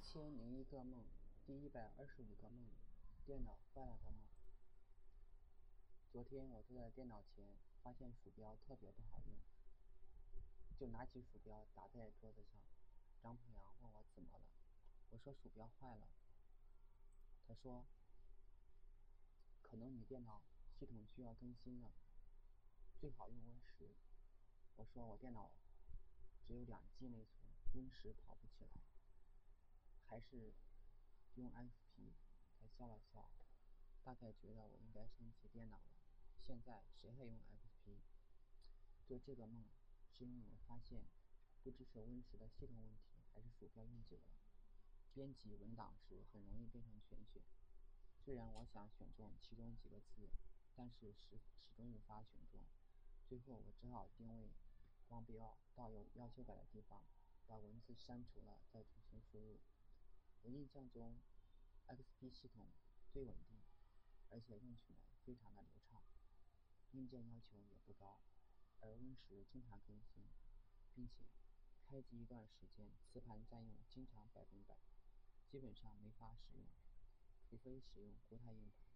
[0.00, 1.04] 一千零一个梦，
[1.44, 2.70] 第一百二十五个梦，
[3.26, 4.22] 电脑坏了的梦。
[6.10, 9.36] 昨天我坐在电脑前，发现鼠标特别不好用，
[10.78, 12.58] 就拿起鼠标打在桌子上。
[13.22, 14.46] 张鹏阳问我怎么了，
[15.10, 16.08] 我说鼠标坏了。
[17.46, 17.84] 他说，
[19.60, 20.40] 可能你电脑
[20.78, 21.92] 系统需要更新了，
[22.98, 23.94] 最好用 Win 十。
[24.76, 25.50] 我说我电脑
[26.46, 28.70] 只有两 G 内存，Win 十跑不起来。
[30.10, 30.52] 还是
[31.36, 32.10] 用 XP，
[32.58, 33.30] 他笑了笑，
[34.02, 35.84] 大概觉得我应该升级电脑了。
[36.44, 37.94] 现在谁还用 XP？
[39.06, 39.70] 做这个梦，
[40.10, 41.04] 是因为我发现，
[41.62, 44.34] 不知是 Win 十的系统问题，还是鼠标用久了，
[45.14, 47.40] 编辑文档时很容易变成全选。
[48.18, 50.28] 虽然我想选中其中几个字，
[50.74, 52.66] 但是始始终无法选中。
[53.28, 54.50] 最后我只好定位
[55.06, 57.00] 光标到有要修改的地方，
[57.46, 59.60] 把文字删除了，再重新输入。
[60.42, 61.20] 我印象中
[61.86, 62.66] ，XP 系统
[63.12, 63.62] 最稳定，
[64.30, 66.02] 而且用起来非常的流畅，
[66.92, 68.20] 硬件要求也不高。
[68.80, 70.24] 而 Win 十经常更新，
[70.94, 71.26] 并且
[71.84, 74.78] 开机一段时间，磁盘占用经常百分百，
[75.46, 76.66] 基本上没法使用，
[77.42, 78.89] 除非使用固态硬盘。